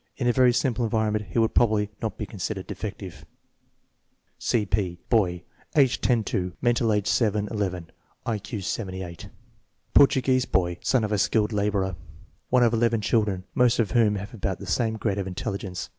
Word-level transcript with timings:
Li 0.19 0.27
a 0.27 0.33
very 0.33 0.51
simple 0.51 0.83
environment 0.83 1.25
he 1.29 1.37
would 1.37 1.53
probably 1.53 1.91
not 2.01 2.17
be 2.17 2.25
considered 2.25 2.65
defective. 2.65 3.23
C. 4.39 4.65
P. 4.65 4.97
Boy, 5.09 5.43
age 5.75 6.01
10 6.01 6.23
2; 6.23 6.53
mental 6.59 6.91
age 6.91 7.05
7 7.05 7.47
11; 7.51 7.91
I 8.25 8.39
Q 8.39 8.61
78. 8.61 9.29
Portuguese 9.93 10.45
boy, 10.45 10.79
son 10.81 11.03
of 11.03 11.11
a 11.11 11.19
skilled 11.19 11.53
laborer. 11.53 11.95
One 12.49 12.63
of 12.63 12.73
eleven 12.73 13.01
children, 13.01 13.43
most 13.53 13.77
of 13.77 13.91
whom 13.91 14.15
have 14.15 14.33
about 14.33 14.57
this 14.57 14.73
same 14.73 14.95
grade 14.95 15.19
of 15.19 15.27
intelligence. 15.27 15.87